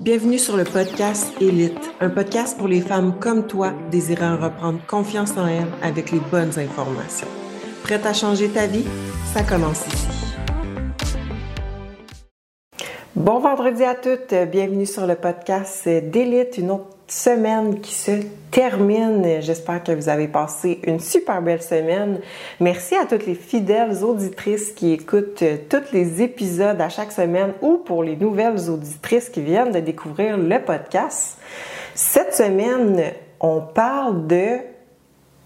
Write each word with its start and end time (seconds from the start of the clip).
Bienvenue 0.00 0.38
sur 0.38 0.56
le 0.56 0.62
podcast 0.62 1.32
Élite, 1.40 1.90
un 2.00 2.08
podcast 2.08 2.56
pour 2.56 2.68
les 2.68 2.80
femmes 2.80 3.18
comme 3.18 3.48
toi 3.48 3.72
désirant 3.90 4.36
reprendre 4.36 4.78
confiance 4.86 5.36
en 5.36 5.48
elles 5.48 5.66
avec 5.82 6.12
les 6.12 6.20
bonnes 6.20 6.56
informations. 6.56 7.26
Prête 7.82 8.06
à 8.06 8.12
changer 8.12 8.48
ta 8.48 8.68
vie? 8.68 8.84
Ça 9.34 9.42
commence 9.42 9.84
ici. 9.88 10.06
Bon 13.16 13.40
vendredi 13.40 13.82
à 13.82 13.96
toutes, 13.96 14.34
bienvenue 14.52 14.86
sur 14.86 15.04
le 15.04 15.16
podcast 15.16 15.88
d'Élite, 15.88 16.58
une 16.58 16.70
autre 16.70 16.97
semaine 17.12 17.80
qui 17.80 17.94
se 17.94 18.22
termine. 18.50 19.40
J'espère 19.40 19.82
que 19.82 19.92
vous 19.92 20.08
avez 20.08 20.28
passé 20.28 20.80
une 20.84 21.00
super 21.00 21.42
belle 21.42 21.62
semaine. 21.62 22.20
Merci 22.60 22.94
à 22.96 23.06
toutes 23.06 23.26
les 23.26 23.34
fidèles 23.34 24.04
auditrices 24.04 24.72
qui 24.72 24.92
écoutent 24.92 25.44
tous 25.68 25.92
les 25.92 26.22
épisodes 26.22 26.80
à 26.80 26.88
chaque 26.88 27.12
semaine 27.12 27.52
ou 27.62 27.78
pour 27.78 28.02
les 28.02 28.16
nouvelles 28.16 28.68
auditrices 28.70 29.28
qui 29.28 29.40
viennent 29.40 29.72
de 29.72 29.80
découvrir 29.80 30.36
le 30.36 30.58
podcast. 30.62 31.38
Cette 31.94 32.34
semaine, 32.34 33.12
on 33.40 33.60
parle 33.60 34.26
de 34.26 34.58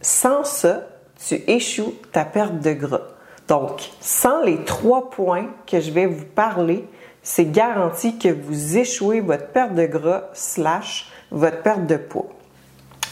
sans 0.00 0.44
ça, 0.44 0.88
tu 1.26 1.36
échoues 1.46 1.94
ta 2.12 2.24
perte 2.24 2.58
de 2.58 2.72
gras. 2.72 3.02
Donc, 3.48 3.90
sans 4.00 4.42
les 4.42 4.64
trois 4.64 5.10
points 5.10 5.48
que 5.66 5.80
je 5.80 5.90
vais 5.90 6.06
vous 6.06 6.24
parler, 6.24 6.84
c'est 7.22 7.50
garanti 7.50 8.18
que 8.18 8.28
vous 8.28 8.78
échouez 8.78 9.20
votre 9.20 9.48
perte 9.48 9.74
de 9.74 9.86
gras 9.86 10.24
slash 10.32 11.11
votre 11.32 11.62
perte 11.62 11.86
de 11.86 11.96
poids. 11.96 12.28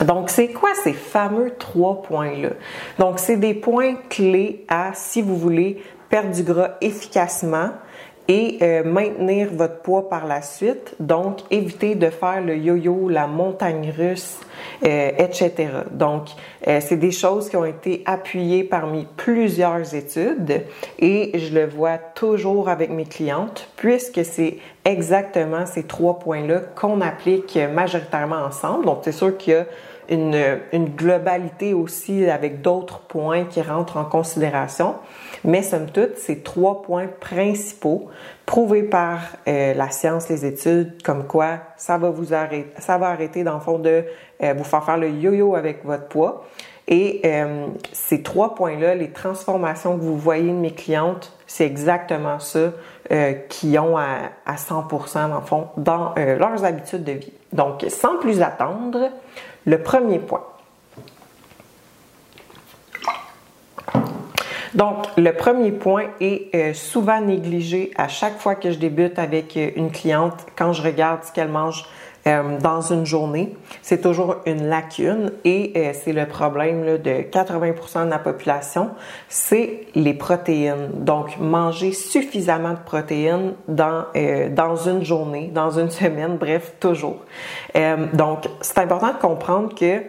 Donc, 0.05 0.31
c'est 0.31 0.49
quoi 0.49 0.71
ces 0.83 0.93
fameux 0.93 1.53
trois 1.59 2.03
points-là? 2.03 2.51
Donc, 2.99 3.19
c'est 3.19 3.37
des 3.37 3.55
points 3.55 3.97
clés 4.09 4.65
à, 4.69 4.93
si 4.95 5.21
vous 5.21 5.37
voulez, 5.37 5.83
perdre 6.09 6.31
du 6.31 6.43
gras 6.43 6.71
efficacement, 6.81 7.71
et 8.31 8.59
euh, 8.63 8.85
maintenir 8.85 9.49
votre 9.53 9.81
poids 9.81 10.09
par 10.09 10.25
la 10.25 10.41
suite. 10.41 10.95
Donc, 11.01 11.41
éviter 11.51 11.97
de 11.97 12.11
faire 12.11 12.41
le 12.41 12.57
yo-yo, 12.57 13.09
la 13.09 13.27
montagne 13.27 13.93
russe, 13.97 14.39
euh, 14.87 15.11
etc. 15.19 15.53
Donc, 15.91 16.29
euh, 16.69 16.81
c'est 16.81 16.97
des 16.97 17.11
choses 17.11 17.51
qui 17.51 17.57
ont 17.57 17.65
été 17.65 18.05
appuyées 18.07 18.63
parmi 18.63 19.09
plusieurs 19.17 19.97
études 19.97 20.63
et 21.01 21.37
je 21.37 21.53
le 21.53 21.67
vois 21.67 21.99
toujours 21.99 22.69
avec 22.69 22.91
mes 22.91 23.05
clientes 23.05 23.69
puisque 23.75 24.25
c'est 24.25 24.59
exactement 24.85 25.67
ces 25.67 25.85
trois 25.85 26.19
points-là 26.19 26.61
qu'on 26.75 27.01
applique 27.01 27.59
majoritairement 27.73 28.45
ensemble. 28.45 28.87
Donc, 28.87 29.01
c'est 29.03 29.13
sûr 29.13 29.37
qu'il 29.37 29.53
y 29.53 29.57
a 29.57 29.67
une, 30.11 30.89
globalité 30.97 31.73
aussi 31.73 32.29
avec 32.29 32.61
d'autres 32.63 33.01
points 33.01 33.45
qui 33.45 33.63
rentrent 33.63 33.97
en 33.97 34.05
considération. 34.05 34.97
Mais 35.45 35.63
somme 35.63 35.87
toute, 35.87 36.17
ces 36.17 36.41
trois 36.41 36.83
points 36.83 37.07
principaux 37.21 38.09
prouvés 38.45 38.83
par 38.83 39.21
euh, 39.47 39.75
la 39.75 39.91
science, 39.91 40.29
les 40.29 40.45
études, 40.45 41.03
comme 41.03 41.27
quoi 41.27 41.59
ça 41.77 41.97
va 41.97 42.11
vous 42.11 42.35
arrêter, 42.35 42.71
ça 42.79 42.99
va 42.99 43.09
arrêter 43.09 43.45
dans 43.45 43.55
le 43.55 43.61
fond 43.61 43.79
de 43.79 44.05
euh, 44.43 44.55
vous 44.57 44.65
faire 44.65 44.85
faire 44.85 44.99
le 44.99 45.09
yo-yo 45.09 45.55
avec 45.55 45.85
votre 45.85 46.09
poids. 46.09 46.45
Et 46.89 47.21
euh, 47.25 47.67
ces 47.93 48.23
trois 48.23 48.57
points-là, 48.57 48.97
les 48.97 49.13
transformations 49.13 49.97
que 49.97 50.03
vous 50.03 50.19
voyez 50.19 50.49
de 50.51 50.57
mes 50.57 50.73
clientes, 50.73 51.33
c'est 51.47 51.65
exactement 51.65 52.41
ça 52.41 52.73
qui 53.49 53.79
ont 53.79 53.97
à, 53.97 54.31
à 54.47 54.55
100% 54.55 55.29
dans 55.29 55.41
le 55.41 55.47
fond 55.47 55.69
dans 55.77 56.15
leurs 56.17 56.65
habitudes 56.65 57.05
de 57.05 57.13
vie. 57.13 57.33
Donc, 57.53 57.85
sans 57.89 58.19
plus 58.19 58.41
attendre, 58.43 59.11
le 59.67 59.83
premier 59.83 60.19
point. 60.19 60.45
Donc, 64.75 65.07
le 65.17 65.33
premier 65.33 65.73
point 65.73 66.05
est 66.21 66.55
euh, 66.55 66.75
souvent 66.75 67.21
négligé 67.21 67.91
à 67.97 68.07
chaque 68.07 68.39
fois 68.39 68.55
que 68.55 68.71
je 68.71 68.79
débute 68.79 69.19
avec 69.19 69.57
euh, 69.57 69.71
une 69.75 69.91
cliente 69.91 70.47
quand 70.57 70.73
je 70.73 70.83
regarde 70.83 71.25
ce 71.25 71.33
qu'elle 71.33 71.49
mange 71.49 71.87
euh, 72.27 72.59
dans 72.59 72.81
une 72.81 73.07
journée. 73.07 73.57
C'est 73.83 74.01
toujours 74.01 74.37
une 74.47 74.69
lacune 74.69 75.33
et 75.45 75.93
c'est 75.95 76.13
le 76.13 76.27
problème 76.27 76.99
de 76.99 77.23
80% 77.31 78.07
de 78.07 78.11
la 78.11 78.19
population, 78.19 78.91
c'est 79.29 79.87
les 79.95 80.15
protéines. 80.15 80.91
Donc, 80.95 81.39
manger 81.39 81.93
suffisamment 81.93 82.73
de 82.73 82.85
protéines 82.85 83.55
dans, 83.69 84.05
dans 84.51 84.77
une 84.77 85.05
journée, 85.05 85.51
dans 85.53 85.79
une 85.79 85.91
semaine, 86.01 86.37
bref, 86.37 86.75
toujours. 86.81 87.19
donc, 88.13 88.49
c'est 88.61 88.79
important 88.79 89.13
de 89.13 89.19
comprendre 89.19 89.75
que 89.75 90.03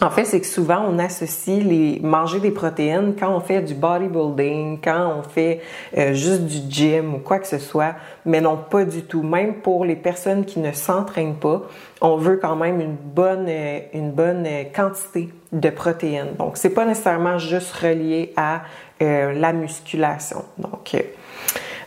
en 0.00 0.10
fait, 0.10 0.24
c'est 0.24 0.40
que 0.40 0.46
souvent 0.46 0.84
on 0.88 0.98
associe 1.00 1.64
les 1.64 1.98
manger 2.00 2.38
des 2.38 2.52
protéines 2.52 3.14
quand 3.18 3.34
on 3.34 3.40
fait 3.40 3.60
du 3.60 3.74
bodybuilding, 3.74 4.78
quand 4.82 5.14
on 5.18 5.22
fait 5.28 5.60
euh, 5.96 6.12
juste 6.12 6.42
du 6.42 6.58
gym 6.70 7.16
ou 7.16 7.18
quoi 7.18 7.40
que 7.40 7.48
ce 7.48 7.58
soit, 7.58 7.94
mais 8.24 8.40
non 8.40 8.56
pas 8.56 8.84
du 8.84 9.02
tout. 9.02 9.22
Même 9.22 9.54
pour 9.54 9.84
les 9.84 9.96
personnes 9.96 10.44
qui 10.44 10.60
ne 10.60 10.70
s'entraînent 10.70 11.34
pas, 11.34 11.62
on 12.00 12.16
veut 12.16 12.36
quand 12.36 12.54
même 12.54 12.80
une 12.80 12.94
bonne 12.94 13.46
euh, 13.48 13.80
une 13.92 14.12
bonne 14.12 14.44
euh, 14.46 14.64
quantité 14.72 15.30
de 15.50 15.70
protéines. 15.70 16.34
Donc 16.38 16.58
c'est 16.58 16.70
pas 16.70 16.84
nécessairement 16.84 17.38
juste 17.38 17.72
relié 17.72 18.32
à 18.36 18.62
la 19.00 19.52
musculation. 19.52 20.44
Donc 20.58 20.96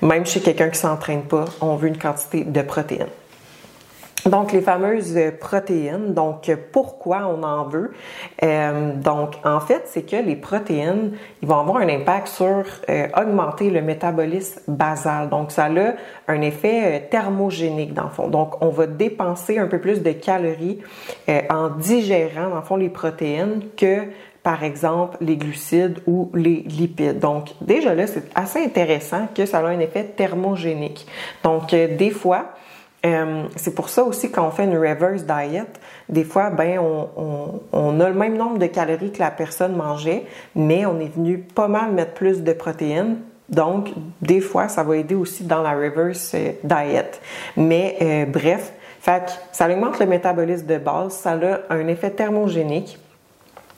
même 0.02 0.26
chez 0.26 0.40
quelqu'un 0.40 0.70
qui 0.70 0.80
s'entraîne 0.80 1.24
pas, 1.24 1.44
on 1.60 1.76
veut 1.76 1.90
une 1.90 1.98
quantité 1.98 2.46
de 2.46 2.62
protéines. 2.62 3.08
Donc, 4.26 4.52
les 4.52 4.62
fameuses 4.62 5.18
protéines. 5.40 6.14
Donc, 6.14 6.52
pourquoi 6.72 7.28
on 7.28 7.42
en 7.44 7.64
veut? 7.66 7.92
Euh, 8.44 8.94
donc, 8.96 9.36
en 9.44 9.60
fait, 9.60 9.84
c'est 9.86 10.04
que 10.04 10.16
les 10.16 10.36
protéines, 10.36 11.14
ils 11.42 11.48
vont 11.48 11.60
avoir 11.60 11.78
un 11.78 11.90
impact 11.90 12.28
sur 12.28 12.64
euh, 12.90 13.08
augmenter 13.18 13.72
le 13.72 13.82
métabolisme 13.82 14.62
basal. 14.68 15.30
Donc, 15.30 15.52
ça 15.52 15.66
a 15.66 15.94
un 16.28 16.42
effet 16.42 16.82
euh, 16.84 17.00
thermogénique, 17.10 17.94
dans 17.94 18.04
le 18.04 18.10
fond. 18.10 18.28
Donc, 18.28 18.62
on 18.62 18.70
va 18.70 18.86
dépenser 18.86 19.58
un 19.58 19.68
peu 19.68 19.80
plus 19.80 20.04
de 20.04 20.12
calories 20.12 20.80
en 21.50 21.70
digérant, 21.70 22.50
dans 22.50 22.58
le 22.58 22.62
fond, 22.62 22.76
les 22.76 22.90
protéines 22.90 23.62
que 23.76 24.08
par 24.44 24.64
exemple 24.64 25.18
les 25.22 25.38
glucides 25.38 26.00
ou 26.08 26.32
les 26.34 26.64
lipides. 26.64 27.20
Donc 27.20 27.50
déjà 27.62 27.94
là, 27.94 28.08
c'est 28.08 28.24
assez 28.36 28.64
intéressant 28.64 29.28
que 29.34 29.46
ça 29.46 29.60
a 29.60 29.68
un 29.68 29.80
effet 29.80 30.04
thermogénique. 30.04 31.06
Donc 31.44 31.72
des 31.72 32.10
fois, 32.10 32.54
euh, 33.04 33.44
c'est 33.56 33.74
pour 33.74 33.90
ça 33.90 34.04
aussi 34.04 34.30
quand 34.30 34.46
on 34.48 34.52
fait 34.52 34.66
une 34.66 34.78
reverse 34.78 35.24
diet, 35.24 35.66
des 36.08 36.24
fois, 36.24 36.52
ben, 36.52 36.80
on, 36.80 37.62
on, 37.72 38.00
a 38.00 38.10
le 38.10 38.16
même 38.16 38.38
nombre 38.38 38.60
de 38.60 38.68
calories 38.68 39.12
que 39.12 39.20
la 39.20 39.32
personne 39.32 39.76
mangeait, 39.76 40.26
mais 40.56 40.86
on 40.86 41.00
est 41.00 41.14
venu 41.16 41.40
pas 41.40 41.68
mal 41.68 41.92
mettre 41.92 42.14
plus 42.14 42.44
de 42.44 42.54
protéines. 42.54 43.18
Donc, 43.50 43.90
des 44.22 44.40
fois, 44.40 44.68
ça 44.68 44.84
va 44.84 44.98
aider 44.98 45.16
aussi 45.16 45.44
dans 45.44 45.62
la 45.62 45.72
reverse 45.72 46.34
euh, 46.36 46.52
diet. 46.64 47.20
Mais 47.58 47.98
euh, 48.02 48.26
bref, 48.26 48.72
fait 49.00 49.40
ça 49.52 49.68
augmente 49.68 50.00
le 50.00 50.06
métabolisme 50.06 50.68
de 50.68 50.78
base, 50.78 51.14
ça 51.14 51.32
a 51.32 51.74
un 51.74 51.88
effet 51.88 52.12
thermogénique. 52.12 53.00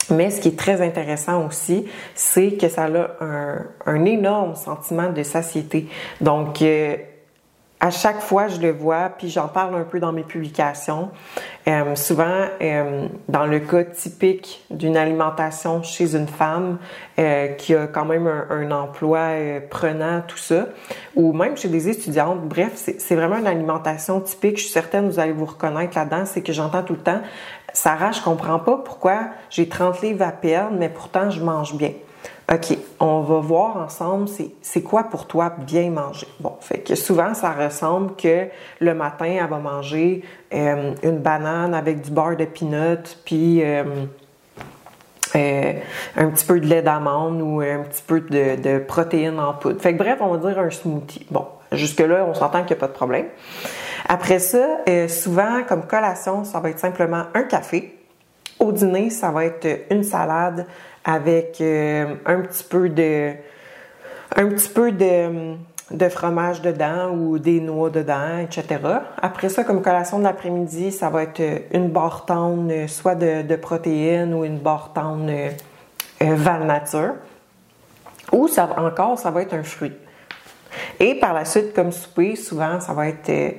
Mais 0.09 0.31
ce 0.31 0.41
qui 0.41 0.49
est 0.49 0.59
très 0.59 0.81
intéressant 0.81 1.47
aussi, 1.47 1.87
c'est 2.13 2.57
que 2.57 2.67
ça 2.67 2.83
a 2.83 3.23
un, 3.23 3.65
un 3.85 4.03
énorme 4.03 4.55
sentiment 4.55 5.09
de 5.09 5.23
satiété. 5.23 5.87
Donc, 6.19 6.61
à 7.83 7.89
chaque 7.89 8.21
fois, 8.21 8.47
je 8.47 8.61
le 8.61 8.71
vois, 8.71 9.09
puis 9.09 9.29
j'en 9.29 9.49
parle 9.49 9.75
un 9.75 9.83
peu 9.83 9.99
dans 9.99 10.13
mes 10.13 10.23
publications. 10.23 11.09
Euh, 11.67 11.97
souvent, 11.97 12.45
euh, 12.61 13.09
dans 13.27 13.45
le 13.45 13.59
cas 13.59 13.83
typique 13.83 14.63
d'une 14.69 14.95
alimentation 14.95 15.83
chez 15.83 16.15
une 16.15 16.29
femme 16.29 16.77
euh, 17.19 17.49
qui 17.49 17.75
a 17.75 17.87
quand 17.87 18.05
même 18.05 18.25
un, 18.25 18.71
emploi 18.71 19.31
prenant, 19.69 20.21
tout 20.25 20.37
ça, 20.37 20.67
ou 21.17 21.33
même 21.33 21.57
chez 21.57 21.67
des 21.67 21.89
étudiantes, 21.89 22.39
bref, 22.47 22.71
c'est 22.97 23.15
vraiment 23.15 23.37
une 23.37 23.47
alimentation 23.47 24.21
typique. 24.21 24.59
Je 24.59 24.63
suis 24.63 24.71
certaine 24.71 25.09
vous 25.09 25.19
allez 25.19 25.33
vous 25.33 25.43
reconnaître 25.43 25.97
là-dedans, 25.97 26.23
c'est 26.25 26.41
que 26.41 26.53
j'entends 26.53 26.83
tout 26.83 26.93
le 26.93 27.03
temps, 27.03 27.19
Sarah, 27.73 28.13
je 28.13 28.21
comprends 28.21 28.59
pas 28.59 28.77
pourquoi 28.77 29.25
j'ai 29.49 29.67
30 29.67 30.01
livres 30.03 30.23
à 30.23 30.31
perdre, 30.31 30.77
mais 30.79 30.87
pourtant 30.87 31.29
je 31.29 31.43
mange 31.43 31.75
bien. 31.75 31.91
OK, 32.51 32.77
on 32.99 33.21
va 33.21 33.39
voir 33.39 33.77
ensemble, 33.77 34.27
c'est 34.61 34.81
quoi 34.81 35.05
pour 35.05 35.27
toi 35.27 35.53
bien 35.65 35.89
manger. 35.91 36.27
Bon, 36.41 36.57
fait 36.59 36.79
que 36.79 36.93
souvent, 36.95 37.33
ça 37.33 37.51
ressemble 37.51 38.15
que 38.15 38.47
le 38.81 38.93
matin, 38.93 39.37
elle 39.41 39.49
va 39.49 39.59
manger 39.59 40.23
euh, 40.53 40.93
une 41.03 41.19
banane 41.19 41.73
avec 41.73 42.01
du 42.01 42.11
beurre 42.11 42.35
de 42.35 42.43
peanut, 42.43 43.17
puis 43.23 43.63
euh, 43.63 43.85
euh, 45.37 45.73
un 46.17 46.29
petit 46.29 46.45
peu 46.45 46.59
de 46.59 46.67
lait 46.67 46.81
d'amande 46.81 47.41
ou 47.41 47.61
un 47.61 47.79
petit 47.83 48.03
peu 48.05 48.19
de, 48.19 48.61
de 48.61 48.79
protéines 48.79 49.39
en 49.39 49.53
poudre. 49.53 49.79
Fait 49.79 49.93
que 49.93 49.97
bref, 49.97 50.17
on 50.19 50.35
va 50.35 50.49
dire 50.49 50.59
un 50.59 50.69
smoothie. 50.69 51.25
Bon, 51.31 51.47
jusque-là, 51.71 52.25
on 52.27 52.33
s'entend 52.33 52.59
qu'il 52.65 52.75
n'y 52.75 52.79
a 52.79 52.81
pas 52.81 52.87
de 52.87 52.93
problème. 52.93 53.27
Après 54.09 54.39
ça, 54.39 54.79
souvent, 55.07 55.63
comme 55.65 55.87
collation, 55.87 56.43
ça 56.43 56.59
va 56.59 56.71
être 56.71 56.79
simplement 56.79 57.23
un 57.33 57.43
café. 57.43 57.97
Au 58.59 58.73
dîner, 58.73 59.09
ça 59.09 59.31
va 59.31 59.45
être 59.45 59.65
une 59.89 60.03
salade 60.03 60.67
avec 61.03 61.59
euh, 61.61 62.15
un 62.25 62.41
petit 62.41 62.63
peu 62.63 62.89
de 62.89 63.33
un 64.35 64.47
petit 64.47 64.69
peu 64.69 64.91
de, 64.91 65.55
de, 65.91 66.09
fromage 66.09 66.61
dedans 66.61 67.11
ou 67.11 67.37
des 67.37 67.59
noix 67.59 67.91
dedans, 67.91 68.39
etc. 68.39 68.79
Après 69.21 69.49
ça, 69.49 69.63
comme 69.63 69.83
collation 69.83 70.17
de 70.17 70.23
l'après-midi, 70.23 70.91
ça 70.91 71.09
va 71.09 71.23
être 71.23 71.41
une 71.71 71.89
barre 71.89 72.25
tendre, 72.25 72.87
soit 72.87 73.13
de, 73.13 73.43
de 73.43 73.55
protéines 73.55 74.33
ou 74.33 74.43
une 74.43 74.57
barre 74.57 74.91
tendre 74.93 75.29
euh, 75.29 76.35
val 76.35 76.65
nature. 76.65 77.13
Ou 78.31 78.47
ça, 78.47 78.67
encore, 78.77 79.19
ça 79.19 79.29
va 79.29 79.43
être 79.43 79.53
un 79.53 79.63
fruit. 79.63 79.93
Et 81.03 81.15
par 81.15 81.33
la 81.33 81.43
suite, 81.43 81.73
comme 81.73 81.91
souper, 81.91 82.37
souvent, 82.37 82.79
ça 82.79 82.93
va 82.93 83.09
être 83.09 83.27
euh, 83.27 83.49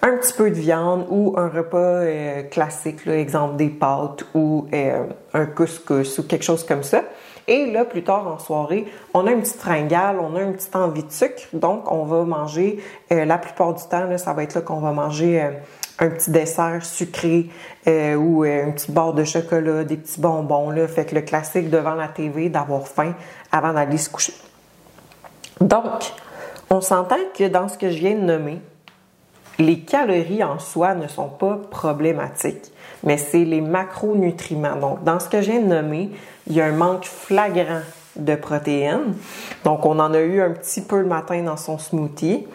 un 0.00 0.16
petit 0.16 0.32
peu 0.32 0.48
de 0.48 0.54
viande 0.54 1.04
ou 1.10 1.34
un 1.36 1.50
repas 1.50 1.76
euh, 1.76 2.44
classique, 2.44 3.06
exemple 3.06 3.56
des 3.56 3.68
pâtes 3.68 4.24
ou 4.32 4.66
euh, 4.72 5.04
un 5.34 5.44
couscous 5.44 6.18
ou 6.18 6.22
quelque 6.22 6.44
chose 6.44 6.64
comme 6.64 6.82
ça. 6.82 7.02
Et 7.46 7.70
là, 7.70 7.84
plus 7.84 8.04
tard 8.04 8.26
en 8.26 8.38
soirée, 8.38 8.86
on 9.12 9.26
a 9.26 9.32
une 9.32 9.42
petite 9.42 9.60
fringale, 9.60 10.16
on 10.18 10.34
a 10.34 10.40
une 10.40 10.54
petite 10.54 10.74
envie 10.74 11.02
de 11.02 11.12
sucre, 11.12 11.42
donc 11.52 11.92
on 11.92 12.04
va 12.04 12.24
manger, 12.24 12.82
la 13.10 13.36
plupart 13.36 13.74
du 13.74 13.82
temps, 13.82 14.16
ça 14.16 14.32
va 14.32 14.42
être 14.42 14.54
là 14.54 14.62
qu'on 14.62 14.80
va 14.80 14.92
manger 14.92 15.50
un 15.98 16.08
petit 16.08 16.30
dessert 16.30 16.82
sucré 16.82 17.50
ou 17.86 18.46
une 18.46 18.72
petite 18.72 18.92
barre 18.92 19.12
de 19.12 19.24
chocolat, 19.24 19.84
des 19.84 19.98
petits 19.98 20.22
bonbons. 20.22 20.70
Là. 20.70 20.88
Fait 20.88 21.04
que 21.04 21.14
le 21.14 21.20
classique 21.20 21.68
devant 21.68 21.96
la 21.96 22.08
TV, 22.08 22.48
d'avoir 22.48 22.88
faim 22.88 23.12
avant 23.52 23.74
d'aller 23.74 23.98
se 23.98 24.08
coucher. 24.08 24.32
Donc, 25.60 26.14
on 26.74 26.80
s'entend 26.80 27.16
que 27.36 27.48
dans 27.48 27.68
ce 27.68 27.78
que 27.78 27.90
je 27.90 27.98
viens 27.98 28.16
de 28.16 28.20
nommer, 28.20 28.60
les 29.58 29.78
calories 29.80 30.42
en 30.42 30.58
soi 30.58 30.94
ne 30.94 31.06
sont 31.06 31.28
pas 31.28 31.58
problématiques, 31.70 32.72
mais 33.04 33.16
c'est 33.16 33.44
les 33.44 33.60
macronutriments. 33.60 34.76
Donc, 34.76 35.04
dans 35.04 35.20
ce 35.20 35.28
que 35.28 35.40
je 35.40 35.52
viens 35.52 35.60
de 35.60 35.68
nommer, 35.68 36.10
il 36.48 36.54
y 36.54 36.60
a 36.60 36.66
un 36.66 36.72
manque 36.72 37.04
flagrant 37.04 37.82
de 38.16 38.34
protéines. 38.34 39.14
Donc, 39.64 39.86
on 39.86 40.00
en 40.00 40.12
a 40.12 40.20
eu 40.20 40.40
un 40.40 40.50
petit 40.50 40.80
peu 40.80 40.98
le 40.98 41.06
matin 41.06 41.42
dans 41.42 41.56
son 41.56 41.78
smoothie. 41.78 42.46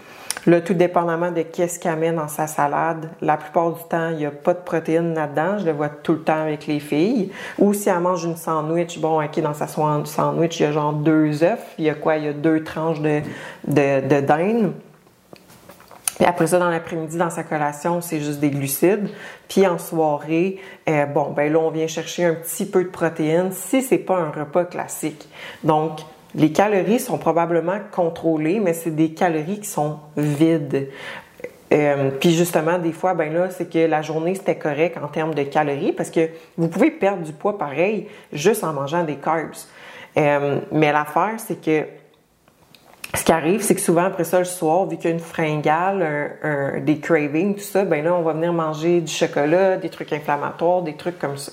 Là, 0.46 0.62
tout 0.62 0.74
dépendamment 0.74 1.32
de 1.32 1.42
qu'est-ce 1.42 1.80
qu'elle 1.80 1.98
met 1.98 2.12
dans 2.12 2.28
sa 2.28 2.48
salade, 2.48 3.10
la 3.22 3.38
plupart 3.38 3.72
du 3.72 3.84
temps, 3.90 4.10
il 4.10 4.18
n'y 4.18 4.26
a 4.26 4.32
pas 4.32 4.54
de 4.54 4.60
protéines 4.60 5.14
là-dedans. 5.14 5.58
Je 5.60 5.66
le 5.66 5.72
vois 5.72 5.90
tout 5.90 6.14
le 6.14 6.22
temps 6.22 6.42
avec 6.42 6.68
les 6.68 6.80
filles. 6.80 7.32
Ou 7.58 7.74
si 7.74 7.90
elle 7.90 8.00
mange 8.00 8.24
une 8.24 8.38
sandwich, 8.38 9.00
bon, 9.00 9.24
OK, 9.24 9.40
dans 9.40 9.54
sa 9.54 9.68
sandwich, 9.68 10.60
il 10.60 10.64
y 10.64 10.66
a 10.66 10.72
genre 10.72 10.94
deux 10.94 11.44
œufs. 11.44 11.60
Il 11.78 11.86
y 11.86 11.90
a 11.90 11.96
quoi? 11.96 12.18
Il 12.18 12.26
y 12.26 12.28
a 12.28 12.34
deux 12.34 12.64
tranches 12.64 13.02
de, 13.02 13.22
de, 13.68 14.08
de 14.08 14.22
après 16.26 16.48
ça, 16.48 16.60
dans 16.60 16.70
l'après-midi, 16.70 17.18
dans 17.18 17.30
sa 17.30 17.44
collation, 17.44 18.02
c'est 18.02 18.20
juste 18.20 18.40
des 18.40 18.50
glucides. 18.50 19.10
Puis 19.48 19.66
en 19.66 19.78
soirée, 19.78 20.60
euh, 20.90 21.06
bon, 21.06 21.32
ben 21.32 21.52
là, 21.52 21.60
on 21.60 21.72
vient 21.72 21.88
chercher 21.88 22.26
un 22.26 22.34
petit 22.34 22.66
peu 22.66 22.84
de 22.84 22.90
protéines 22.90 23.52
si 23.52 23.82
c'est 23.82 23.98
pas 23.98 24.18
un 24.18 24.30
repas 24.30 24.66
classique. 24.66 25.30
Donc, 25.64 26.02
les 26.36 26.52
calories 26.52 27.00
sont 27.00 27.18
probablement 27.18 27.80
contrôlées, 27.92 28.60
mais 28.60 28.74
c'est 28.74 28.96
des 28.96 29.14
calories 29.14 29.60
qui 29.60 29.68
sont 29.68 30.00
vides. 30.16 30.90
Euh, 31.72 32.10
puis 32.20 32.34
justement, 32.34 32.80
des 32.80 32.92
fois, 32.92 33.14
ben 33.14 33.32
là, 33.34 33.50
c'est 33.50 33.72
que 33.72 33.80
la 33.80 34.02
journée 34.02 34.36
c'était 34.36 34.58
correct 34.58 34.98
en 35.02 35.08
termes 35.08 35.36
de 35.36 35.44
calories 35.44 35.92
parce 35.92 36.10
que 36.10 36.30
vous 36.58 36.68
pouvez 36.68 36.92
perdre 36.92 37.24
du 37.24 37.32
poids 37.32 37.58
pareil 37.58 38.08
juste 38.32 38.64
en 38.64 38.74
mangeant 38.74 39.04
des 39.04 39.16
carbs. 39.16 39.54
Euh, 40.18 40.60
mais 40.72 40.92
l'affaire, 40.92 41.36
c'est 41.38 41.62
que 41.62 41.86
ce 43.16 43.24
qui 43.24 43.32
arrive, 43.32 43.62
c'est 43.62 43.76
que 43.76 43.82
souvent 43.82 44.04
après 44.04 44.24
ça 44.24 44.40
le 44.40 44.46
soir, 44.46 44.86
vu 44.88 44.98
qu'il 44.98 45.06
y 45.06 45.14
a 45.14 45.16
une 45.16 45.20
fringale, 45.20 46.84
des 46.84 47.00
cravings, 47.00 47.56
tout 47.56 47.62
ça, 47.62 47.84
ben 47.84 48.04
là, 48.04 48.14
on 48.14 48.22
va 48.22 48.34
venir 48.34 48.54
manger 48.54 49.02
du 49.02 49.12
chocolat, 49.12 49.78
des 49.78 49.90
trucs 49.90 50.14
inflammatoires, 50.14 50.84
des 50.84 50.96
trucs 50.96 51.18
comme 51.18 51.38
ça. 51.38 51.52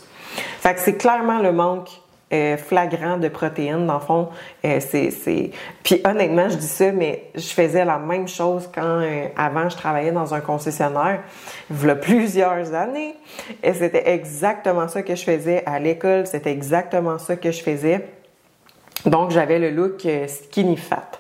Fait 0.61 0.75
que 0.75 0.81
c'est 0.81 0.96
clairement 0.96 1.38
le 1.40 1.52
manque 1.52 2.02
euh, 2.32 2.56
flagrant 2.56 3.19
de 3.19 3.28
protéines. 3.28 3.87
Dans 3.87 3.94
le 3.94 4.00
fond, 4.00 4.28
euh, 4.64 4.81
c'est, 4.81 5.50
Puis 5.84 6.00
honnêtement, 6.05 6.49
je 6.49 6.56
dis 6.56 6.67
ça, 6.67 6.90
mais 6.90 7.31
je 7.37 7.49
faisais 7.49 7.84
la 7.84 7.99
même 7.99 8.26
chose 8.26 8.69
quand 8.75 9.00
euh, 9.00 9.28
avant 9.37 9.69
je 9.69 9.76
travaillais 9.76 10.11
dans 10.11 10.34
un 10.34 10.40
concessionnaire, 10.40 11.23
il 11.70 11.87
y 11.87 11.88
a 11.88 11.94
plusieurs 11.94 12.75
années. 12.75 13.14
Et 13.62 13.73
c'était 13.73 14.11
exactement 14.11 14.88
ça 14.88 15.02
que 15.02 15.14
je 15.14 15.23
faisais 15.23 15.62
à 15.67 15.78
l'école, 15.78 16.26
c'était 16.26 16.50
exactement 16.50 17.19
ça 17.19 17.37
que 17.37 17.52
je 17.52 17.62
faisais. 17.62 18.05
Donc, 19.04 19.31
j'avais 19.31 19.58
le 19.58 19.70
look 19.70 20.04
euh, 20.06 20.26
skinny 20.26 20.76
fat. 20.76 21.10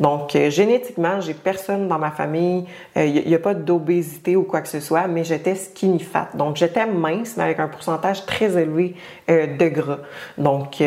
Donc, 0.00 0.34
euh, 0.34 0.50
génétiquement, 0.50 1.20
j'ai 1.20 1.34
personne 1.34 1.86
dans 1.86 1.98
ma 1.98 2.10
famille, 2.10 2.64
il 2.96 3.02
euh, 3.02 3.22
n'y 3.26 3.34
a, 3.34 3.38
pas 3.38 3.54
d'obésité 3.54 4.36
ou 4.36 4.42
quoi 4.42 4.62
que 4.62 4.68
ce 4.68 4.80
soit, 4.80 5.06
mais 5.06 5.22
j'étais 5.22 5.54
skinny 5.54 6.00
fat. 6.00 6.28
Donc, 6.34 6.56
j'étais 6.56 6.86
mince, 6.86 7.36
mais 7.36 7.44
avec 7.44 7.60
un 7.60 7.68
pourcentage 7.68 8.24
très 8.26 8.60
élevé 8.60 8.94
de 9.28 9.68
gras. 9.68 9.98
Donc, 10.38 10.82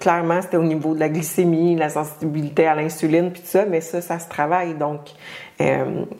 clairement, 0.00 0.42
c'était 0.42 0.56
au 0.56 0.62
niveau 0.62 0.94
de 0.94 1.00
la 1.00 1.08
glycémie, 1.08 1.76
la 1.76 1.88
sensibilité 1.88 2.66
à 2.66 2.74
l'insuline, 2.74 3.30
puis 3.30 3.42
tout 3.42 3.48
ça, 3.48 3.64
mais 3.64 3.80
ça, 3.80 4.00
ça 4.00 4.18
se 4.18 4.28
travaille. 4.28 4.74
Donc, 4.74 5.00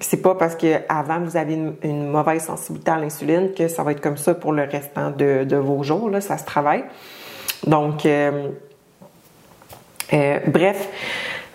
c'est 0.00 0.22
pas 0.22 0.34
parce 0.34 0.56
que 0.56 0.80
avant 0.88 1.20
vous 1.20 1.36
avez 1.36 1.58
une, 1.82 2.08
mauvaise 2.08 2.44
sensibilité 2.44 2.90
à 2.90 2.98
l'insuline 2.98 3.52
que 3.56 3.68
ça 3.68 3.82
va 3.82 3.92
être 3.92 4.00
comme 4.00 4.16
ça 4.16 4.34
pour 4.34 4.52
le 4.52 4.62
restant 4.62 5.10
de, 5.10 5.56
vos 5.56 5.82
jours. 5.82 6.10
Là, 6.10 6.20
ça 6.20 6.38
se 6.38 6.44
travaille. 6.44 6.84
Donc, 7.66 8.06
bref, 10.46 10.88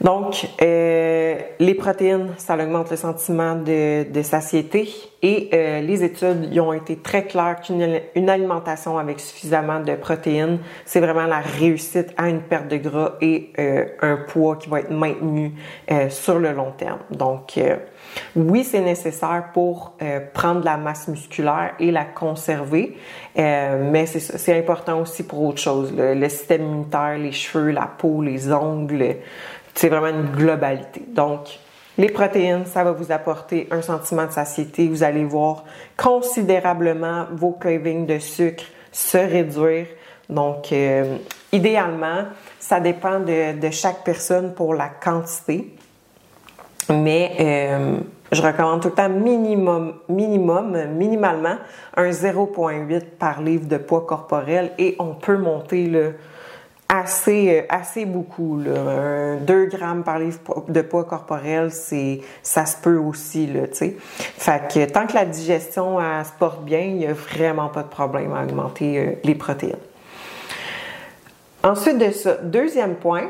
donc 0.01 0.47
euh, 0.61 1.35
les 1.59 1.73
protéines, 1.73 2.33
ça 2.37 2.55
augmente 2.55 2.91
le 2.91 2.97
sentiment 2.97 3.55
de, 3.55 4.05
satiété 4.23 4.89
et 5.21 5.49
euh, 5.53 5.81
les 5.81 6.03
études 6.03 6.53
y 6.53 6.59
ont 6.59 6.73
été 6.73 6.97
très 6.97 7.25
claires 7.25 7.61
qu'une 7.61 8.29
alimentation 8.29 8.97
avec 8.97 9.19
suffisamment 9.19 9.79
de 9.79 9.95
protéines, 9.95 10.59
c'est 10.85 10.99
vraiment 10.99 11.25
la 11.25 11.39
réussite 11.39 12.13
à 12.17 12.29
une 12.29 12.41
perte 12.41 12.67
de 12.67 12.77
gras 12.77 13.13
et 13.21 13.51
un 14.01 14.17
poids 14.27 14.55
qui 14.55 14.69
va 14.69 14.79
être 14.79 14.91
maintenu 14.91 15.53
sur 16.09 16.39
le 16.39 16.53
long 16.53 16.71
terme. 16.71 16.99
Donc 17.11 17.57
oui, 18.35 18.63
c'est 18.63 18.81
nécessaire 18.81 19.49
pour 19.53 19.93
euh, 20.01 20.19
prendre 20.33 20.63
la 20.63 20.77
masse 20.77 21.07
musculaire 21.07 21.73
et 21.79 21.91
la 21.91 22.05
conserver, 22.05 22.97
euh, 23.37 23.89
mais 23.91 24.05
c'est 24.05 24.57
important 24.57 25.01
aussi 25.01 25.23
pour 25.23 25.43
autre 25.43 25.59
chose. 25.59 25.93
Le, 25.95 26.29
système 26.29 26.63
immunitaire, 26.63 27.17
les 27.17 27.31
cheveux, 27.31 27.71
la 27.71 27.87
peau, 27.97 28.21
les 28.21 28.51
ongles, 28.51 29.17
c'est 29.79 29.87
vraiment 29.87 30.07
une 30.07 30.35
globalité. 30.35 31.01
Donc, 31.07 31.57
les 31.97 32.09
protéines, 32.09 32.65
ça 32.65 32.83
va 32.83 32.91
vous 32.91 33.13
apporter 33.13 33.65
un 33.71 33.81
sentiment 33.81 34.25
de 34.25 34.31
satiété. 34.31 34.89
Vous 34.89 35.03
allez 35.03 35.23
voir 35.23 35.63
considérablement 35.95 37.27
vos 37.31 37.53
cravings 37.53 38.05
de 38.05 38.19
sucre 38.19 38.65
se 38.91 39.17
réduire. 39.17 39.85
Donc, 40.27 40.73
euh, 40.73 41.15
idéalement, 41.53 42.25
ça 42.59 42.81
dépend 42.81 43.21
de, 43.21 43.69
chaque 43.71 44.03
personne 44.03 44.53
pour 44.53 44.73
la 44.73 44.89
quantité. 44.89 45.73
Mais 46.89 47.31
euh, 47.39 47.99
je 48.33 48.41
recommande 48.41 48.81
tout 48.81 48.89
le 48.89 48.95
temps 48.95 49.07
minimum, 49.07 49.93
minimum, 50.09 50.77
minimalement 50.87 51.55
un 51.95 52.09
0,8 52.09 53.11
par 53.17 53.41
livre 53.41 53.69
de 53.69 53.77
poids 53.77 54.05
corporel 54.05 54.71
et 54.77 54.97
on 54.99 55.13
peut 55.13 55.37
monter 55.37 55.85
le 55.85 56.15
assez, 56.89 57.59
euh, 57.59 57.61
assez 57.69 58.05
beaucoup. 58.05 58.59
Là. 58.59 59.35
2 59.37 59.65
grammes 59.67 60.03
par 60.03 60.19
livre 60.19 60.39
de 60.67 60.81
poids 60.81 61.05
corporel, 61.05 61.71
c'est, 61.71 62.21
ça 62.43 62.65
se 62.65 62.75
peut 62.77 62.97
aussi, 62.97 63.47
là, 63.47 63.67
tu 63.67 63.75
sais. 63.75 63.95
Fait 64.17 64.61
que 64.67 64.91
tant 64.91 65.07
que 65.07 65.13
la 65.13 65.25
digestion 65.25 66.01
elle, 66.01 66.25
se 66.25 66.31
porte 66.37 66.63
bien, 66.65 66.81
il 66.81 66.95
n'y 66.95 67.07
a 67.07 67.13
vraiment 67.13 67.69
pas 67.69 67.83
de 67.83 67.87
problème 67.87 68.33
à 68.33 68.43
augmenter 68.43 68.97
euh, 68.97 69.11
les 69.23 69.35
protéines. 69.35 69.75
Ensuite 71.63 71.97
de 71.97 72.11
ça, 72.11 72.35
deuxième 72.41 72.95
point, 72.95 73.29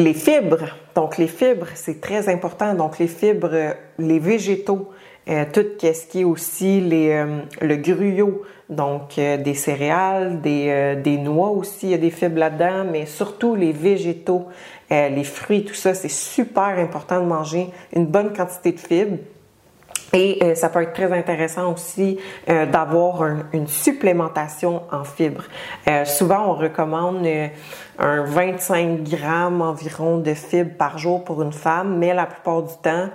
les 0.00 0.14
fibres. 0.14 0.76
Donc, 0.94 1.18
les 1.18 1.28
fibres, 1.28 1.68
c'est 1.74 2.00
très 2.00 2.28
important. 2.28 2.74
Donc, 2.74 2.98
les 2.98 3.06
fibres, 3.06 3.74
les 3.98 4.18
végétaux, 4.18 4.90
euh, 5.28 5.44
tout 5.52 5.64
ce 5.80 6.06
qui 6.06 6.20
est 6.20 6.24
aussi 6.24 6.82
euh, 6.92 7.42
le 7.60 7.76
gruyot, 7.76 8.42
donc 8.68 9.18
euh, 9.18 9.36
des 9.36 9.54
céréales, 9.54 10.40
des, 10.40 10.96
des, 11.02 11.18
noix 11.18 11.50
aussi, 11.50 11.86
il 11.86 11.90
y 11.90 11.94
a 11.94 11.98
des 11.98 12.10
fibres 12.10 12.38
là-dedans, 12.38 12.84
mais 12.90 13.06
surtout 13.06 13.54
les 13.54 13.72
végétaux, 13.72 14.46
les 14.90 15.24
fruits, 15.24 15.64
tout 15.64 15.74
ça, 15.74 15.94
c'est 15.94 16.10
super 16.10 16.78
important 16.78 17.20
de 17.20 17.26
manger 17.26 17.68
une 17.94 18.06
bonne 18.06 18.32
quantité 18.32 18.72
de 18.72 18.80
fibres. 18.80 19.18
Et 20.12 20.54
ça 20.56 20.68
peut 20.68 20.82
être 20.82 20.92
très 20.92 21.12
intéressant 21.12 21.72
aussi 21.72 22.18
d'avoir 22.46 23.22
une 23.52 23.68
supplémentation 23.68 24.82
en 24.90 25.04
fibres. 25.04 25.44
souvent, 26.04 26.48
on 26.48 26.54
recommande 26.54 27.24
un 28.00 28.24
25 28.24 29.02
grammes 29.04 29.60
environ 29.60 30.18
de 30.18 30.34
fibres 30.34 30.74
par 30.76 30.98
jour 30.98 31.22
pour 31.22 31.42
une 31.42 31.52
femme, 31.52 31.98
mais 31.98 32.14
la 32.14 32.26
plupart 32.26 32.62
du 32.62 32.74
temps, 32.82 33.08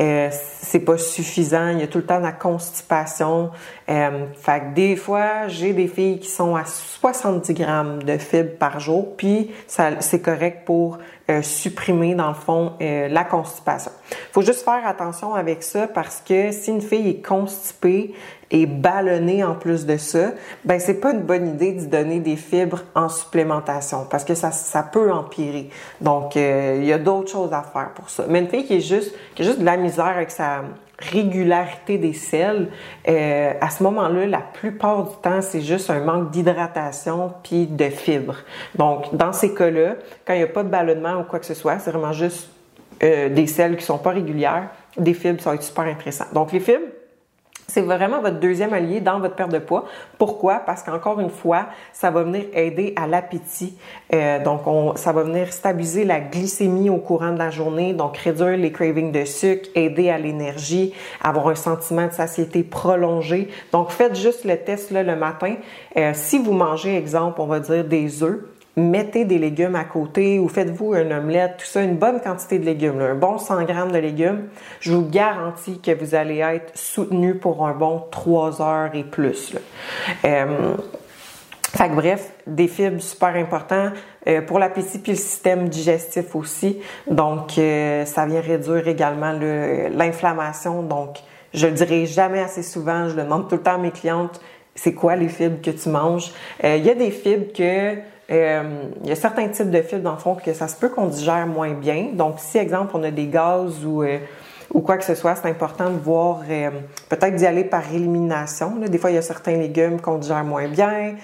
euh, 0.00 0.28
c'est 0.32 0.80
pas 0.80 0.98
suffisant. 0.98 1.68
Il 1.68 1.78
y 1.78 1.82
a 1.84 1.86
tout 1.86 1.98
le 1.98 2.04
temps 2.04 2.18
de 2.18 2.24
la 2.24 2.32
constipation. 2.32 3.50
Euh, 3.88 4.26
fait 4.34 4.60
que 4.60 4.74
des 4.74 4.96
fois, 4.96 5.46
j'ai 5.46 5.72
des 5.72 5.86
filles 5.86 6.18
qui 6.18 6.28
sont 6.28 6.56
à 6.56 6.64
70 6.64 7.54
grammes 7.54 8.02
de 8.02 8.18
fibres 8.18 8.56
par 8.58 8.80
jour, 8.80 9.16
puis 9.16 9.52
c'est 9.66 10.20
correct 10.20 10.64
pour 10.64 10.98
euh, 11.30 11.42
supprimer 11.42 12.14
dans 12.14 12.28
le 12.28 12.34
fond 12.34 12.72
euh, 12.80 13.08
la 13.08 13.24
constipation. 13.24 13.92
Faut 14.32 14.42
juste 14.42 14.64
faire 14.64 14.86
attention 14.86 15.34
avec 15.34 15.62
ça 15.62 15.86
parce 15.86 16.22
que 16.26 16.52
si 16.52 16.70
une 16.70 16.82
fille 16.82 17.08
est 17.08 17.26
constipée, 17.26 18.14
et 18.54 18.66
ballonnée 18.66 19.42
en 19.42 19.56
plus 19.56 19.84
de 19.84 19.96
ça, 19.96 20.30
ben 20.64 20.78
c'est 20.78 21.00
pas 21.00 21.12
une 21.12 21.22
bonne 21.22 21.48
idée 21.48 21.72
d'y 21.72 21.88
donner 21.88 22.20
des 22.20 22.36
fibres 22.36 22.82
en 22.94 23.08
supplémentation 23.08 24.06
parce 24.08 24.24
que 24.24 24.36
ça, 24.36 24.52
ça 24.52 24.84
peut 24.84 25.12
empirer. 25.12 25.70
Donc 26.00 26.36
euh, 26.36 26.76
il 26.78 26.84
y 26.84 26.92
a 26.92 26.98
d'autres 26.98 27.32
choses 27.32 27.52
à 27.52 27.62
faire 27.62 27.90
pour 27.94 28.10
ça. 28.10 28.26
Mais 28.28 28.38
une 28.38 28.48
fille 28.48 28.64
qui 28.64 28.76
est 28.76 28.80
juste 28.80 29.12
qui 29.34 29.42
a 29.42 29.44
juste 29.44 29.58
de 29.58 29.64
la 29.64 29.76
misère 29.76 30.06
avec 30.06 30.30
sa 30.30 30.62
régularité 30.98 31.98
des 31.98 32.12
selles, 32.12 32.68
euh, 33.08 33.52
à 33.60 33.70
ce 33.70 33.82
moment-là, 33.82 34.26
la 34.26 34.38
plupart 34.38 35.04
du 35.04 35.16
temps, 35.22 35.42
c'est 35.42 35.60
juste 35.60 35.90
un 35.90 36.00
manque 36.00 36.30
d'hydratation 36.30 37.32
puis 37.42 37.66
de 37.66 37.88
fibres. 37.88 38.36
Donc, 38.76 39.14
dans 39.14 39.32
ces 39.32 39.54
cas-là, 39.54 39.96
quand 40.24 40.34
il 40.34 40.38
n'y 40.38 40.44
a 40.44 40.48
pas 40.48 40.62
de 40.62 40.68
ballonnement 40.68 41.20
ou 41.20 41.24
quoi 41.24 41.38
que 41.38 41.46
ce 41.46 41.54
soit, 41.54 41.78
c'est 41.78 41.90
vraiment 41.90 42.12
juste 42.12 42.48
euh, 43.02 43.28
des 43.28 43.46
selles 43.46 43.76
qui 43.76 43.84
sont 43.84 43.98
pas 43.98 44.10
régulières, 44.10 44.68
des 44.96 45.14
fibres, 45.14 45.40
ça 45.40 45.50
va 45.50 45.56
être 45.56 45.62
super 45.62 45.84
intéressant. 45.84 46.26
Donc, 46.32 46.52
les 46.52 46.60
fibres, 46.60 46.86
c'est 47.66 47.80
vraiment 47.80 48.20
votre 48.20 48.38
deuxième 48.40 48.72
allié 48.72 49.00
dans 49.00 49.18
votre 49.20 49.34
perte 49.34 49.50
de 49.50 49.58
poids. 49.58 49.84
Pourquoi? 50.18 50.56
Parce 50.66 50.82
qu'encore 50.82 51.20
une 51.20 51.30
fois, 51.30 51.66
ça 51.92 52.10
va 52.10 52.22
venir 52.22 52.44
aider 52.52 52.92
à 52.96 53.06
l'appétit. 53.06 53.76
Euh, 54.12 54.42
donc, 54.42 54.66
on, 54.66 54.96
ça 54.96 55.12
va 55.12 55.22
venir 55.22 55.52
stabiliser 55.52 56.04
la 56.04 56.20
glycémie 56.20 56.90
au 56.90 56.98
courant 56.98 57.32
de 57.32 57.38
la 57.38 57.50
journée, 57.50 57.92
donc 57.92 58.16
réduire 58.18 58.56
les 58.56 58.72
cravings 58.72 59.12
de 59.12 59.24
sucre, 59.24 59.68
aider 59.74 60.10
à 60.10 60.18
l'énergie, 60.18 60.92
avoir 61.22 61.48
un 61.48 61.54
sentiment 61.54 62.06
de 62.06 62.12
satiété 62.12 62.62
prolongé. 62.62 63.48
Donc, 63.72 63.90
faites 63.90 64.14
juste 64.14 64.44
le 64.44 64.56
test 64.56 64.90
le 64.90 65.16
matin. 65.16 65.54
Euh, 65.96 66.12
si 66.14 66.38
vous 66.38 66.52
mangez, 66.52 66.96
exemple, 66.96 67.40
on 67.40 67.46
va 67.46 67.60
dire 67.60 67.84
des 67.84 68.22
œufs, 68.22 68.40
mettez 68.76 69.24
des 69.24 69.38
légumes 69.38 69.76
à 69.76 69.84
côté 69.84 70.38
ou 70.38 70.48
faites-vous 70.48 70.94
un 70.94 71.10
omelette, 71.10 71.58
tout 71.58 71.66
ça, 71.66 71.82
une 71.82 71.96
bonne 71.96 72.20
quantité 72.20 72.58
de 72.58 72.64
légumes, 72.64 73.00
un 73.00 73.14
bon 73.14 73.38
100 73.38 73.64
grammes 73.64 73.92
de 73.92 73.98
légumes, 73.98 74.48
je 74.80 74.92
vous 74.92 75.08
garantis 75.08 75.80
que 75.80 75.92
vous 75.92 76.14
allez 76.14 76.38
être 76.38 76.76
soutenu 76.76 77.36
pour 77.36 77.66
un 77.66 77.72
bon 77.72 78.02
3 78.10 78.62
heures 78.62 78.94
et 78.94 79.04
plus. 79.04 79.54
Euh, 80.24 80.76
fait 81.76 81.88
que 81.88 81.94
bref, 81.94 82.30
des 82.46 82.68
fibres 82.68 83.00
super 83.00 83.34
importants 83.34 83.90
euh, 84.26 84.42
pour 84.42 84.58
l'appétit 84.58 84.98
puis 84.98 85.12
le 85.12 85.18
système 85.18 85.68
digestif 85.68 86.34
aussi. 86.36 86.78
Donc, 87.08 87.58
euh, 87.58 88.04
ça 88.04 88.26
vient 88.26 88.40
réduire 88.40 88.86
également 88.86 89.32
l'inflammation. 89.32 90.82
Donc, 90.82 91.18
je 91.52 91.66
le 91.66 91.72
dirai 91.72 92.06
jamais 92.06 92.40
assez 92.40 92.62
souvent. 92.62 93.08
Je 93.08 93.16
le 93.16 93.24
demande 93.24 93.48
tout 93.48 93.56
le 93.56 93.62
temps 93.62 93.74
à 93.74 93.78
mes 93.78 93.90
clientes. 93.90 94.40
C'est 94.76 94.94
quoi 94.94 95.16
les 95.16 95.28
fibres 95.28 95.60
que 95.62 95.70
tu 95.70 95.88
manges? 95.88 96.32
Il 96.62 96.84
y 96.84 96.90
a 96.90 96.94
des 96.94 97.10
fibres 97.10 97.52
que 97.52 97.96
euh, 98.30 98.62
il 99.02 99.08
y 99.08 99.12
a 99.12 99.16
certains 99.16 99.48
types 99.48 99.70
de 99.70 99.82
fibres, 99.82 100.02
dans 100.02 100.12
le 100.12 100.18
fond, 100.18 100.34
que 100.34 100.52
ça 100.52 100.68
se 100.68 100.76
peut 100.76 100.88
qu'on 100.88 101.06
digère 101.06 101.46
moins 101.46 101.72
bien. 101.72 102.08
Donc, 102.12 102.36
si, 102.38 102.58
exemple, 102.58 102.92
on 102.94 103.02
a 103.02 103.10
des 103.10 103.26
gaz 103.26 103.84
ou, 103.84 104.02
euh, 104.02 104.18
ou 104.72 104.80
quoi 104.80 104.96
que 104.96 105.04
ce 105.04 105.14
soit, 105.14 105.34
c'est 105.34 105.48
important 105.48 105.90
de 105.90 105.98
voir, 105.98 106.40
euh, 106.48 106.70
peut-être 107.10 107.36
d'y 107.36 107.44
aller 107.44 107.64
par 107.64 107.82
élimination. 107.92 108.76
Des 108.76 108.98
fois, 108.98 109.10
il 109.10 109.14
y 109.14 109.18
a 109.18 109.22
certains 109.22 109.56
légumes 109.56 110.00
qu'on 110.00 110.16
digère 110.16 110.42
moins 110.44 110.68
bien. 110.68 111.14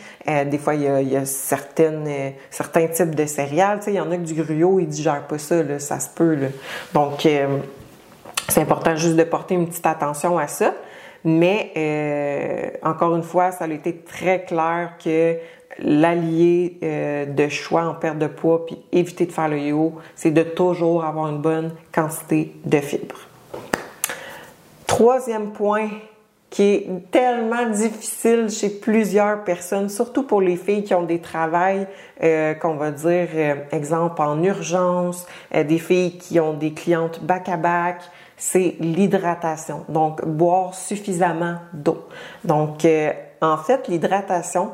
des 0.44 0.58
fois, 0.58 0.74
il 0.74 0.82
y 0.82 1.16
a, 1.16 1.24
certaines, 1.24 2.34
certains 2.50 2.86
types 2.88 3.14
de 3.14 3.24
céréales. 3.24 3.80
il 3.86 3.94
y 3.94 4.00
en 4.00 4.10
a 4.10 4.16
que 4.16 4.22
du 4.22 4.34
gruau, 4.34 4.78
ils 4.78 4.88
digèrent 4.88 5.26
pas 5.26 5.38
ça. 5.38 5.78
ça 5.78 6.00
se 6.00 6.08
peut. 6.10 6.36
Donc, 6.92 7.26
c'est 8.48 8.60
important 8.60 8.94
juste 8.94 9.16
de 9.16 9.24
porter 9.24 9.54
une 9.54 9.68
petite 9.68 9.86
attention 9.86 10.38
à 10.38 10.46
ça. 10.46 10.74
Mais 11.24 12.78
encore 12.82 13.16
une 13.16 13.22
fois, 13.22 13.52
ça 13.52 13.64
a 13.64 13.68
été 13.68 13.96
très 13.96 14.44
clair 14.44 14.92
que 15.02 15.38
l'allié 15.78 16.78
euh, 16.82 17.26
de 17.26 17.48
choix 17.48 17.84
en 17.84 17.94
perte 17.94 18.18
de 18.18 18.26
poids 18.26 18.66
puis 18.66 18.78
éviter 18.92 19.26
de 19.26 19.32
faire 19.32 19.48
le 19.48 19.58
yo, 19.58 19.94
c'est 20.14 20.30
de 20.30 20.42
toujours 20.42 21.04
avoir 21.04 21.28
une 21.28 21.40
bonne 21.40 21.72
quantité 21.92 22.52
de 22.64 22.78
fibres. 22.78 23.20
Troisième 24.86 25.52
point 25.52 25.88
qui 26.50 26.62
est 26.64 27.10
tellement 27.12 27.70
difficile 27.70 28.50
chez 28.50 28.70
plusieurs 28.70 29.44
personnes, 29.44 29.88
surtout 29.88 30.24
pour 30.24 30.40
les 30.40 30.56
filles 30.56 30.82
qui 30.82 30.94
ont 30.94 31.04
des 31.04 31.20
travails, 31.20 31.86
euh, 32.24 32.54
qu'on 32.54 32.74
va 32.74 32.90
dire, 32.90 33.28
euh, 33.34 33.54
exemple 33.70 34.20
en 34.20 34.42
urgence, 34.42 35.26
des 35.54 35.78
filles 35.78 36.18
qui 36.18 36.40
ont 36.40 36.54
des 36.54 36.72
clientes 36.72 37.22
back-à-back, 37.22 38.02
c'est 38.36 38.74
l'hydratation. 38.80 39.84
Donc, 39.88 40.24
boire 40.26 40.74
suffisamment 40.74 41.58
d'eau. 41.72 42.08
Donc, 42.42 42.84
en 43.40 43.56
fait, 43.56 43.86
l'hydratation, 43.86 44.70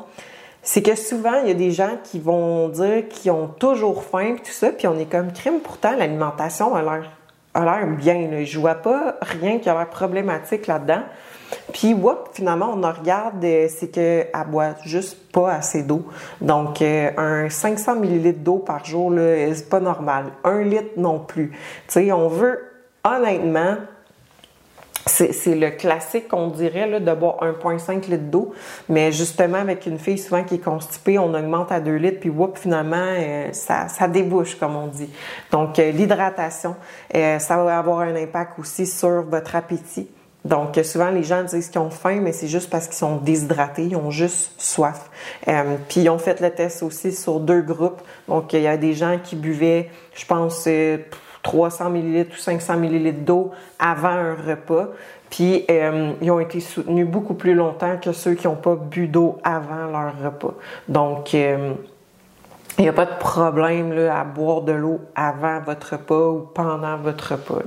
c'est 0.69 0.81
que 0.81 0.95
souvent, 0.95 1.39
il 1.43 1.47
y 1.47 1.51
a 1.51 1.53
des 1.53 1.71
gens 1.71 1.91
qui 2.03 2.19
vont 2.19 2.67
dire 2.67 3.07
qu'ils 3.07 3.31
ont 3.31 3.47
toujours 3.47 4.03
faim, 4.03 4.35
tout 4.35 4.51
ça, 4.51 4.69
puis 4.69 4.85
on 4.85 4.99
est 4.99 5.09
comme 5.09 5.31
crime. 5.31 5.61
Pourtant, 5.63 5.95
l'alimentation 5.95 6.75
a 6.75 6.81
l'air 6.81 7.09
a 7.53 7.63
l'air 7.63 7.87
bien. 7.87 8.27
Là. 8.29 8.43
Je 8.43 8.59
vois 8.59 8.75
pas 8.75 9.15
rien 9.21 9.59
qui 9.59 9.69
a 9.69 9.73
l'air 9.73 9.89
problématique 9.89 10.67
là-dedans. 10.67 11.03
Puis, 11.71 11.93
whoop, 11.93 12.31
finalement, 12.33 12.73
on 12.75 12.83
en 12.83 12.91
regarde, 12.91 13.41
euh, 13.45 13.67
c'est 13.69 13.87
qu'elle 13.87 14.27
boit 14.51 14.75
juste 14.83 15.31
pas 15.31 15.53
assez 15.53 15.83
d'eau. 15.83 16.05
Donc, 16.41 16.81
euh, 16.81 17.11
un 17.15 17.49
500 17.49 18.03
ml 18.03 18.43
d'eau 18.43 18.57
par 18.57 18.83
jour, 18.83 19.13
c'est 19.15 19.69
pas 19.69 19.79
normal. 19.79 20.33
Un 20.43 20.63
litre 20.63 20.91
non 20.97 21.19
plus. 21.19 21.51
Tu 21.51 21.57
sais, 21.87 22.11
on 22.11 22.27
veut, 22.27 22.59
honnêtement, 23.05 23.77
c'est 25.07 25.55
le 25.55 25.71
classique 25.71 26.27
qu'on 26.27 26.47
dirait 26.47 26.87
là, 26.87 26.99
de 26.99 27.13
boire 27.13 27.37
1,5 27.41 28.09
litre 28.09 28.23
d'eau, 28.23 28.53
mais 28.89 29.11
justement 29.11 29.57
avec 29.57 29.85
une 29.85 29.99
fille 29.99 30.17
souvent 30.17 30.43
qui 30.43 30.55
est 30.55 30.63
constipée, 30.63 31.17
on 31.19 31.33
augmente 31.33 31.71
à 31.71 31.79
2 31.79 31.95
litres, 31.95 32.19
puis 32.19 32.29
whoop, 32.29 32.57
finalement, 32.57 32.95
euh, 32.97 33.49
ça, 33.51 33.87
ça 33.87 34.07
débouche, 34.07 34.55
comme 34.55 34.75
on 34.75 34.87
dit. 34.87 35.09
Donc 35.51 35.79
euh, 35.79 35.91
l'hydratation, 35.91 36.75
euh, 37.15 37.39
ça 37.39 37.63
va 37.63 37.77
avoir 37.77 37.99
un 37.99 38.15
impact 38.15 38.59
aussi 38.59 38.85
sur 38.85 39.23
votre 39.23 39.55
appétit. 39.55 40.07
Donc, 40.45 40.79
souvent, 40.83 41.09
les 41.09 41.23
gens 41.23 41.43
disent 41.43 41.67
qu'ils 41.67 41.81
ont 41.81 41.89
faim, 41.89 42.19
mais 42.21 42.31
c'est 42.31 42.47
juste 42.47 42.69
parce 42.69 42.85
qu'ils 42.85 42.95
sont 42.95 43.17
déshydratés, 43.17 43.83
ils 43.83 43.97
ont 43.97 44.11
juste 44.11 44.53
soif. 44.57 45.09
puis, 45.89 46.01
ils 46.01 46.09
ont 46.09 46.19
fait 46.19 46.39
le 46.39 46.51
test 46.51 46.83
aussi 46.83 47.11
sur 47.11 47.41
deux 47.41 47.61
groupes. 47.61 47.99
Donc, 48.29 48.53
il 48.53 48.61
y 48.61 48.67
a 48.67 48.77
des 48.77 48.93
gens 48.93 49.19
qui 49.21 49.35
buvaient, 49.35 49.89
je 50.15 50.25
pense, 50.25 50.65
300 51.47 51.95
ml 51.95 52.27
ou 52.29 52.35
500 52.35 52.73
ml 52.83 53.23
d'eau 53.23 53.51
avant 53.79 54.09
un 54.09 54.35
repas. 54.35 54.89
Puis 55.29 55.65
euh, 55.71 56.11
ils 56.21 56.29
ont 56.29 56.41
été 56.41 56.59
soutenus 56.59 57.07
beaucoup 57.07 57.35
plus 57.35 57.53
longtemps 57.53 57.97
que 58.01 58.11
ceux 58.11 58.33
qui 58.33 58.47
n'ont 58.47 58.55
pas 58.55 58.75
bu 58.75 59.07
d'eau 59.07 59.37
avant 59.43 59.85
leur 59.85 60.13
repas. 60.21 60.53
Donc 60.89 61.33
euh, 61.33 61.73
il 62.77 62.83
n'y 62.83 62.89
a 62.89 62.93
pas 62.93 63.05
de 63.05 63.17
problème 63.17 63.93
là, 63.93 64.19
à 64.19 64.23
boire 64.23 64.61
de 64.61 64.73
l'eau 64.73 64.99
avant 65.15 65.61
votre 65.61 65.93
repas 65.93 66.27
ou 66.29 66.39
pendant 66.53 66.97
votre 66.97 67.31
repas. 67.31 67.61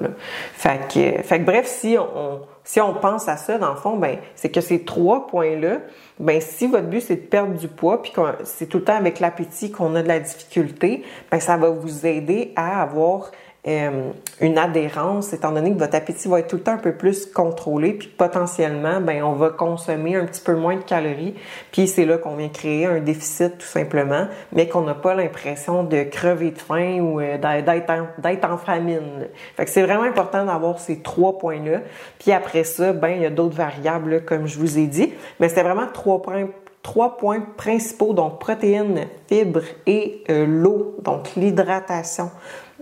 Fait, 0.52 0.78
que, 0.88 1.38
bref, 1.42 1.66
si 1.66 1.96
on, 1.98 2.40
si 2.62 2.80
on 2.80 2.94
pense 2.94 3.28
à 3.28 3.36
ça, 3.36 3.58
dans 3.58 3.70
le 3.70 3.76
fond, 3.76 3.96
ben, 3.96 4.18
c'est 4.36 4.50
que 4.50 4.60
ces 4.60 4.84
trois 4.84 5.26
points-là, 5.26 5.78
ben, 6.20 6.40
si 6.40 6.68
votre 6.68 6.86
but 6.86 7.00
c'est 7.00 7.16
de 7.16 7.26
perdre 7.26 7.54
du 7.54 7.66
poids, 7.66 8.02
puis 8.02 8.12
c'est 8.44 8.66
tout 8.66 8.78
le 8.78 8.84
temps 8.84 8.96
avec 8.96 9.18
l'appétit 9.18 9.72
qu'on 9.72 9.96
a 9.96 10.02
de 10.02 10.08
la 10.08 10.20
difficulté, 10.20 11.02
ben, 11.32 11.40
ça 11.40 11.56
va 11.56 11.70
vous 11.70 12.06
aider 12.06 12.52
à 12.54 12.80
avoir 12.80 13.32
euh, 13.68 14.12
une 14.40 14.56
adhérence, 14.56 15.34
étant 15.34 15.52
donné 15.52 15.70
que 15.74 15.78
votre 15.78 15.94
appétit 15.94 16.28
va 16.28 16.38
être 16.38 16.48
tout 16.48 16.56
le 16.56 16.62
temps 16.62 16.72
un 16.72 16.78
peu 16.78 16.94
plus 16.94 17.26
contrôlé, 17.26 17.92
puis 17.92 18.08
potentiellement, 18.08 19.02
ben 19.02 19.22
on 19.22 19.34
va 19.34 19.50
consommer 19.50 20.16
un 20.16 20.24
petit 20.24 20.40
peu 20.40 20.54
moins 20.54 20.76
de 20.76 20.82
calories, 20.82 21.34
puis 21.70 21.86
c'est 21.86 22.06
là 22.06 22.16
qu'on 22.16 22.36
vient 22.36 22.48
créer 22.48 22.86
un 22.86 23.00
déficit 23.00 23.58
tout 23.58 23.66
simplement, 23.66 24.28
mais 24.52 24.66
qu'on 24.66 24.80
n'a 24.80 24.94
pas 24.94 25.14
l'impression 25.14 25.84
de 25.84 26.04
crever 26.04 26.52
de 26.52 26.58
faim 26.58 27.00
ou 27.00 27.20
euh, 27.20 27.36
d'être 27.36 28.50
en, 28.50 28.56
famine. 28.56 29.28
Fait 29.56 29.66
que 29.66 29.70
c'est 29.70 29.82
vraiment 29.82 30.04
important 30.04 30.46
d'avoir 30.46 30.78
ces 30.78 31.00
trois 31.00 31.38
points-là. 31.38 31.80
Puis 32.18 32.32
après 32.32 32.64
ça, 32.64 32.94
ben 32.94 33.10
il 33.10 33.22
y 33.22 33.26
a 33.26 33.30
d'autres 33.30 33.56
variables 33.56 34.24
comme 34.24 34.46
je 34.46 34.58
vous 34.58 34.78
ai 34.78 34.86
dit, 34.86 35.12
mais 35.38 35.50
c'était 35.50 35.62
vraiment 35.62 35.86
trois 35.92 36.22
points 36.22 36.46
trois 36.82 37.18
points 37.18 37.40
principaux, 37.56 38.14
donc 38.14 38.40
protéines, 38.40 39.06
fibres 39.28 39.60
et 39.86 40.24
euh, 40.30 40.46
l'eau, 40.46 40.96
donc 41.02 41.34
l'hydratation. 41.36 42.30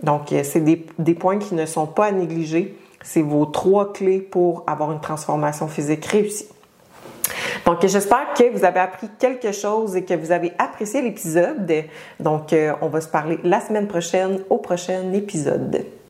Donc, 0.03 0.31
euh, 0.31 0.43
c'est 0.43 0.61
des, 0.61 1.13
points 1.13 1.39
qui 1.39 1.55
ne 1.55 1.65
sont 1.65 1.87
pas 1.87 2.05
à 2.05 2.11
négliger. 2.11 2.77
C'est 3.01 3.21
vos 3.21 3.45
trois 3.45 3.93
clés 3.93 4.19
pour 4.19 4.63
avoir 4.67 4.91
une 4.91 4.99
transformation 4.99 5.67
physique 5.67 6.05
réussie. 6.05 6.47
Donc, 7.65 7.85
j'espère 7.85 8.33
que 8.35 8.49
vous 8.51 8.65
avez 8.65 8.79
appris 8.79 9.07
quelque 9.19 9.51
chose 9.51 9.95
et 9.95 10.03
que 10.03 10.13
vous 10.13 10.31
avez 10.31 10.53
apprécié 10.57 11.01
l'épisode. 11.01 11.71
Donc, 12.19 12.53
euh, 12.53 12.73
on 12.81 12.87
va 12.87 13.01
se 13.01 13.07
parler 13.07 13.39
la 13.43 13.61
semaine 13.61 13.87
prochaine 13.87 14.41
au 14.49 14.57
prochain 14.57 15.13
épisode. 15.13 15.85